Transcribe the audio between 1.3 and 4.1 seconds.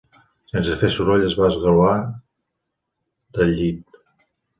va esgolar del llit.